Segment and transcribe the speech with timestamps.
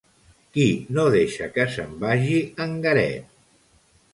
[0.55, 0.63] Qui
[0.97, 3.29] no deixa que se'n vagi en Garet?